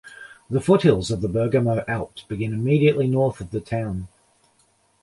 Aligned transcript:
The 0.49 0.59
foothills 0.61 1.11
of 1.11 1.21
the 1.21 1.27
Bergamo 1.27 1.85
Alps 1.87 2.23
begin 2.23 2.53
immediately 2.53 3.07
north 3.07 3.39
of 3.39 3.51
the 3.51 3.61
town. 3.61 4.07